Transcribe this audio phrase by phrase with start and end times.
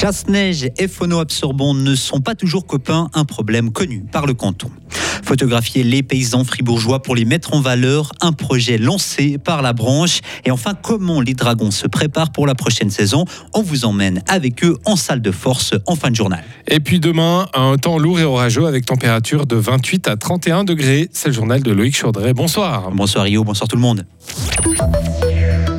[0.00, 4.70] Chasse-neige et phono-absorbants ne sont pas toujours copains, un problème connu par le canton.
[5.30, 10.22] Photographier les paysans fribourgeois pour les mettre en valeur, un projet lancé par la branche.
[10.44, 13.24] Et enfin, comment les dragons se préparent pour la prochaine saison
[13.54, 16.42] On vous emmène avec eux en salle de force en fin de journal.
[16.66, 21.08] Et puis demain, un temps lourd et orageux avec température de 28 à 31 degrés.
[21.12, 22.34] C'est le journal de Loïc Chaudret.
[22.34, 22.90] Bonsoir.
[22.90, 24.04] Bonsoir Rio, bonsoir tout le monde.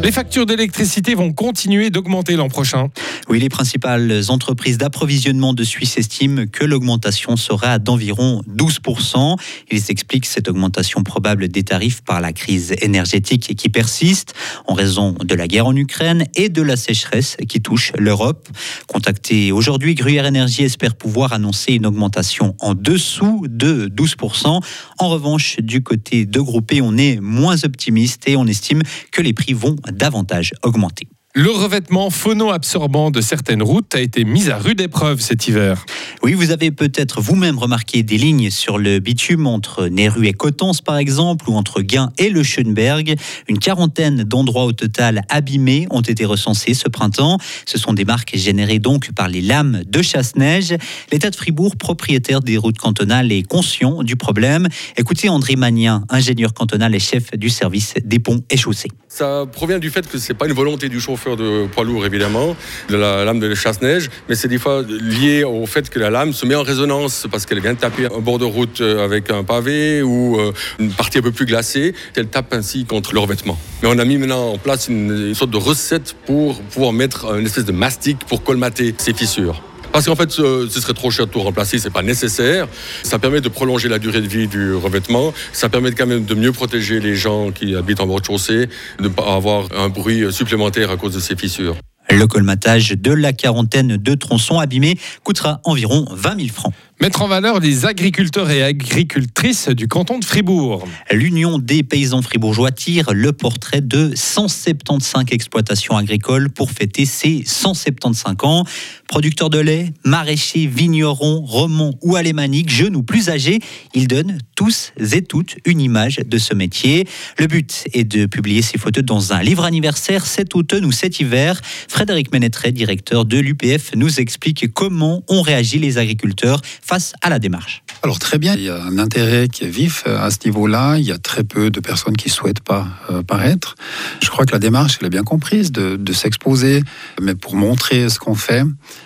[0.00, 2.88] Les factures d'électricité vont continuer d'augmenter l'an prochain.
[3.28, 9.36] Oui, les principales entreprises d'approvisionnement de Suisse estiment que l'augmentation sera d'environ 12%.
[9.72, 14.34] Ils expliquent cette augmentation probable des tarifs par la crise énergétique qui persiste
[14.66, 18.48] en raison de la guerre en Ukraine et de la sécheresse qui touche l'Europe.
[18.86, 24.62] Contacté aujourd'hui, Gruyère Énergie espère pouvoir annoncer une augmentation en dessous de 12%.
[24.98, 29.32] En revanche, du côté de Groupé, on est moins optimiste et on estime que les
[29.32, 31.17] prix vont davantage augmenter.
[31.34, 35.84] Le revêtement phono-absorbant de certaines routes a été mis à rude épreuve cet hiver.
[36.22, 40.80] Oui, vous avez peut-être vous-même remarqué des lignes sur le bitume entre Néru et Cotence,
[40.80, 43.14] par exemple, ou entre Guin et le Schönberg.
[43.46, 47.36] Une quarantaine d'endroits au total abîmés ont été recensés ce printemps.
[47.66, 50.74] Ce sont des marques générées donc par les lames de chasse-neige.
[51.12, 54.66] L'État de Fribourg, propriétaire des routes cantonales, est conscient du problème.
[54.96, 58.90] Écoutez André Magnien, ingénieur cantonal et chef du service des ponts et chaussées.
[59.08, 62.06] Ça provient du fait que ce n'est pas une volonté du chauffeur de poids lourd,
[62.06, 62.56] évidemment,
[62.88, 66.32] de la lame de chasse-neige, mais c'est des fois lié au fait que la lame
[66.32, 69.30] se met en résonance parce qu'elle vient de taper un bord de route euh, avec
[69.30, 71.94] un pavé ou euh, une partie un peu plus glacée.
[72.16, 73.58] Elle tape ainsi contre le revêtement.
[73.82, 77.46] Mais on a mis maintenant en place une, sorte de recette pour pouvoir mettre une
[77.46, 79.62] espèce de mastic pour colmater ces fissures.
[79.92, 82.68] Parce qu'en fait, ce, serait trop cher de tout remplacer, c'est pas nécessaire.
[83.02, 85.32] Ça permet de prolonger la durée de vie du revêtement.
[85.52, 88.68] Ça permet quand même de mieux protéger les gens qui habitent en bord de chaussée,
[88.98, 91.76] de ne pas avoir un bruit supplémentaire à cause de ces fissures.
[92.10, 96.72] Le colmatage de la quarantaine de tronçons abîmés coûtera environ 20 000 francs.
[97.00, 100.84] Mettre en valeur les agriculteurs et agricultrices du canton de Fribourg.
[101.12, 108.34] L'Union des paysans fribourgeois tire le portrait de 175 exploitations agricoles pour fêter ses 175
[108.42, 108.64] ans.
[109.06, 113.60] Producteurs de lait, maraîchers, vignerons, romans ou alémaniques, jeunes ou plus âgés,
[113.94, 117.06] ils donnent tous et toutes une image de ce métier.
[117.38, 121.20] Le but est de publier ces photos dans un livre anniversaire cet automne ou cet
[121.20, 121.60] hiver.
[121.86, 127.38] Frédéric Ménétret, directeur de l'UPF, nous explique comment ont réagi les agriculteurs face à la
[127.38, 127.82] démarche.
[128.02, 130.96] Alors très bien, il y a un intérêt qui est vif euh, à ce niveau-là.
[130.96, 133.74] Il y a très peu de personnes qui ne souhaitent pas euh, paraître.
[134.22, 136.82] Je crois que la démarche, elle est bien comprise de, s'exposer,
[137.20, 138.62] mais pour montrer ce qu'on fait.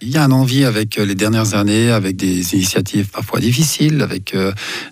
[0.00, 4.00] Il y a un envie avec euh, les dernières années, avec des initiatives parfois difficiles,
[4.02, 4.36] avec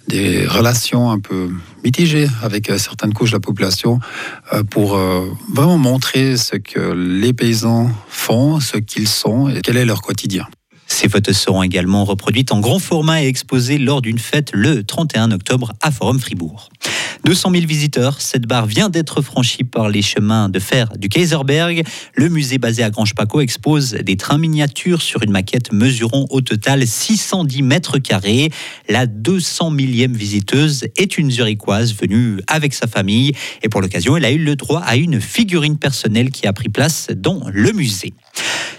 [0.09, 1.51] des relations un peu
[1.85, 4.01] mitigées avec certaines couches de la population,
[4.71, 4.97] pour
[5.55, 10.47] vraiment montrer ce que les paysans font, ce qu'ils sont et quel est leur quotidien.
[10.93, 15.33] Ces photos seront également reproduites en grand format et exposées lors d'une fête le 31
[15.33, 16.69] octobre à Forum Fribourg.
[17.25, 18.21] 200 000 visiteurs.
[18.21, 21.83] Cette barre vient d'être franchie par les chemins de fer du Kaiserberg.
[22.15, 26.87] Le musée basé à Grange-Paco expose des trains miniatures sur une maquette mesurant au total
[26.87, 28.51] 610 mètres carrés.
[28.89, 33.33] La 200 millième visiteuse est une zurichoise venue avec sa famille
[33.63, 36.69] et pour l'occasion, elle a eu le droit à une figurine personnelle qui a pris
[36.69, 38.13] place dans le musée.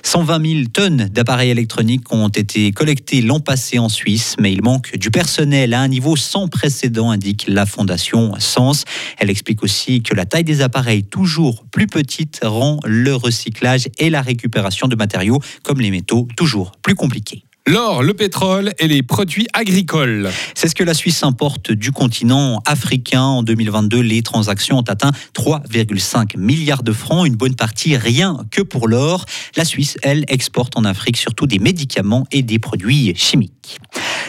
[0.03, 4.95] 120 000 tonnes d'appareils électroniques ont été collectés l'an passé en Suisse, mais il manque
[4.97, 8.83] du personnel à un niveau sans précédent, indique la Fondation Sens.
[9.17, 14.09] Elle explique aussi que la taille des appareils toujours plus petite rend le recyclage et
[14.09, 17.43] la récupération de matériaux comme les métaux toujours plus compliqués.
[17.65, 20.29] L'or, le pétrole et les produits agricoles.
[20.53, 23.21] C'est ce que la Suisse importe du continent africain.
[23.21, 28.61] En 2022, les transactions ont atteint 3,5 milliards de francs, une bonne partie rien que
[28.61, 29.23] pour l'or.
[29.55, 33.79] La Suisse, elle, exporte en Afrique surtout des médicaments et des produits chimiques.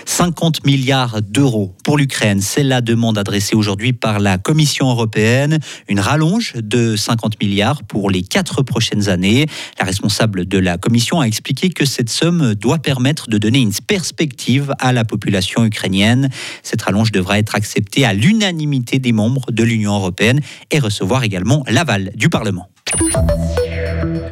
[0.07, 2.41] 50 milliards d'euros pour l'Ukraine.
[2.41, 5.59] C'est la demande adressée aujourd'hui par la Commission européenne.
[5.89, 9.47] Une rallonge de 50 milliards pour les quatre prochaines années.
[9.79, 13.73] La responsable de la Commission a expliqué que cette somme doit permettre de donner une
[13.73, 16.29] perspective à la population ukrainienne.
[16.63, 20.41] Cette rallonge devra être acceptée à l'unanimité des membres de l'Union européenne
[20.71, 22.69] et recevoir également l'aval du Parlement.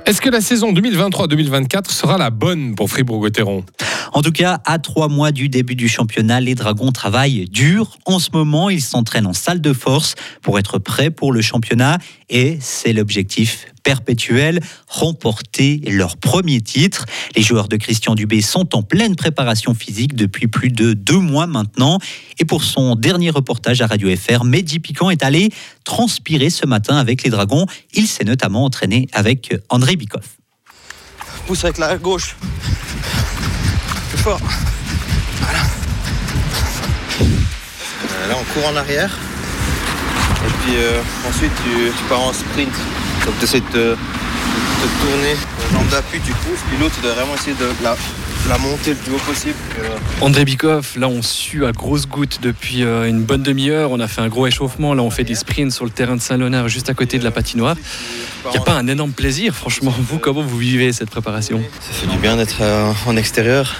[0.07, 3.65] Est-ce que la saison 2023-2024 sera la bonne pour Fribourg-Gotteron?
[4.13, 7.97] En tout cas, à trois mois du début du championnat, les Dragons travaillent dur.
[8.05, 11.99] En ce moment, ils s'entraînent en salle de force pour être prêts pour le championnat
[12.33, 17.05] et c'est l'objectif perpétuel, remporter leur premier titre.
[17.37, 21.47] Les joueurs de Christian Dubé sont en pleine préparation physique depuis plus de deux mois
[21.47, 21.99] maintenant.
[22.39, 25.51] Et pour son dernier reportage à Radio FR, Mehdi Piquant est allé
[25.85, 27.67] transpirer ce matin avec les Dragons.
[27.93, 30.39] Il s'est notamment entraîné avec André Bikoff.
[31.47, 32.37] Pousse avec la gauche.
[34.09, 34.41] Plus fort.
[35.41, 35.59] Voilà.
[37.21, 39.19] Euh, là, on court en arrière.
[40.47, 42.73] Et puis euh, ensuite, tu, tu pars en sprint.
[43.25, 45.37] Donc, tu essaies de te, de te tourner.
[45.73, 46.61] Jambe d'appui, tu pousses.
[46.69, 47.97] Puis l'autre, tu dois vraiment essayer de la,
[48.49, 49.55] la monter le plus haut possible.
[49.79, 49.89] Euh,
[50.21, 53.93] André Bikoff, là on sue à grosses gouttes depuis euh, une bonne demi-heure.
[53.93, 54.95] On a fait un gros échauffement.
[54.95, 57.31] Là on fait des sprints sur le terrain de Saint-Léonard juste à côté de la
[57.31, 57.77] patinoire.
[58.47, 59.95] Il n'y a pas un énorme plaisir, franchement.
[59.97, 61.63] Vous, comment vous vivez cette préparation?
[61.81, 62.61] Ça fait du bien d'être
[63.07, 63.77] en extérieur,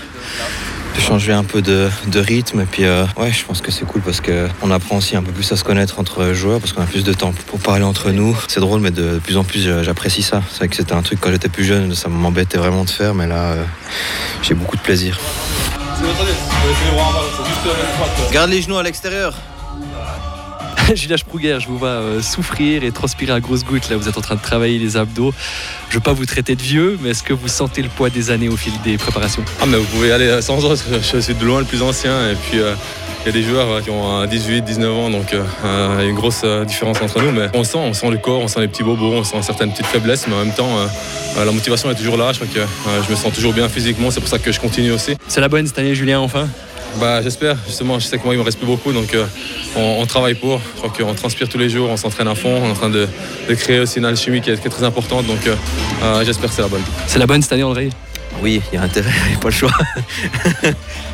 [0.95, 2.61] de changer un peu de, de rythme.
[2.61, 5.33] Et puis, euh, ouais, je pense que c'est cool parce qu'on apprend aussi un peu
[5.33, 8.11] plus à se connaître entre joueurs parce qu'on a plus de temps pour parler entre
[8.11, 8.37] nous.
[8.49, 10.43] C'est drôle, mais de plus en plus, euh, j'apprécie ça.
[10.51, 13.15] C'est vrai que c'était un truc quand j'étais plus jeune, ça m'embêtait vraiment de faire,
[13.15, 13.65] mais là, euh,
[14.43, 15.19] j'ai beaucoup de plaisir.
[18.33, 19.35] Garde les genoux à l'extérieur.
[20.97, 23.89] Julien Spruger, je vous vois euh, souffrir et transpirer à grosses gouttes.
[23.89, 25.33] Là vous êtes en train de travailler les abdos.
[25.89, 28.11] Je ne veux pas vous traiter de vieux, mais est-ce que vous sentez le poids
[28.11, 29.45] des années au fil des préparations?
[29.61, 30.83] Ah, mais vous pouvez aller sans autre.
[31.03, 32.31] Je suis de loin le plus ancien.
[32.31, 32.75] Et puis, euh,
[33.21, 35.11] il y a des joueurs euh, qui ont 18, 19 ans.
[35.11, 35.45] Donc, euh,
[35.99, 37.31] il y a une grosse différence entre nous.
[37.31, 39.71] Mais on sent, on sent le corps, on sent les petits bobos, on sent certaines
[39.71, 40.27] petites faiblesses.
[40.29, 40.77] Mais en même temps,
[41.37, 42.33] la motivation est toujours là.
[42.33, 44.11] Je crois que je me sens toujours bien physiquement.
[44.11, 45.17] C'est pour ça que je continue aussi.
[45.29, 46.49] C'est la bonne cette année, Julien, enfin?
[47.01, 49.25] Bah, j'espère, justement, je sais que moi il me reste plus beaucoup, donc euh,
[49.77, 50.61] on, travaille pour.
[50.77, 52.91] Je crois qu'on transpire tous les jours, on s'entraîne à fond, on est en train
[52.91, 53.09] de,
[53.57, 55.55] créer aussi une alchimie qui est, qui est très importante, donc euh,
[56.03, 56.83] euh, j'espère que c'est la bonne.
[57.07, 57.91] C'est la bonne cette année, André?
[58.41, 59.71] Oui, il y a intérêt, il n'y a pas le choix.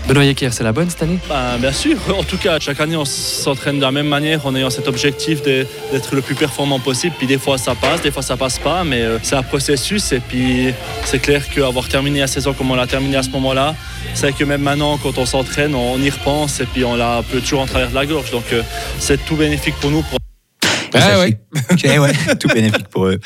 [0.07, 1.19] Benoît Yecker, c'est la bonne cette année?
[1.29, 4.55] Ben, bien sûr, en tout cas, chaque année on s'entraîne de la même manière en
[4.55, 7.15] ayant cet objectif de- d'être le plus performant possible.
[7.19, 10.13] Puis des fois ça passe, des fois ça passe pas, mais euh, c'est un processus.
[10.13, 10.73] Et puis
[11.05, 13.75] c'est clair qu'avoir terminé la saison comme on l'a terminé à ce moment-là,
[14.15, 17.23] c'est que même maintenant, quand on s'entraîne, on y repense et puis on l'a un
[17.23, 18.31] peu toujours en travers de la gorge.
[18.31, 18.63] Donc euh,
[18.99, 20.01] c'est tout bénéfique pour nous.
[20.03, 20.18] Pour
[20.95, 21.39] Ah Sachez- ouais.
[21.85, 23.21] Eh ouais, tout bénéfique pour eux.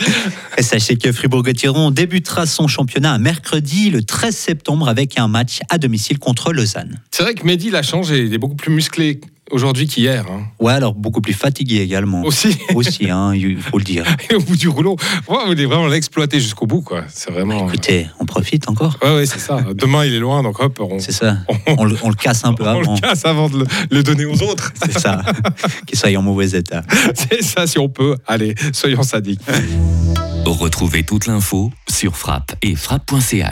[0.59, 5.79] Et sachez que Fribourg-Gottiron débutera son championnat mercredi, le 13 septembre, avec un match à
[5.79, 7.01] domicile contre Lausanne.
[7.11, 8.25] C'est vrai que Mehdi l'a changé.
[8.25, 9.21] Il est beaucoup plus musclé
[9.53, 10.25] aujourd'hui qu'hier.
[10.29, 10.43] hein.
[10.59, 12.23] Ouais, alors beaucoup plus fatigué également.
[12.25, 12.57] Aussi.
[12.75, 14.05] Aussi, hein, il faut le dire.
[14.31, 14.97] Et au bout du rouleau,
[15.29, 17.05] ouais, vous voulez vraiment l'exploiter jusqu'au bout, quoi.
[17.09, 17.69] C'est vraiment.
[17.69, 18.97] Écoutez, on profite encore.
[19.03, 19.61] Ouais, ouais, c'est ça.
[19.75, 21.37] Demain, il est loin, donc hop, on, C'est ça.
[21.67, 22.81] on, On le, on le casse un peu on avant.
[22.95, 24.73] le casse avant de le, le donner aux autres.
[24.85, 25.23] C'est ça.
[25.87, 26.83] Qu'il soit en mauvais état.
[27.15, 28.17] c'est ça, si on peut.
[28.27, 29.41] Allez, soyons sadiques.
[30.45, 33.33] Retrouvez toute l'info sur frappe et frappe.ch.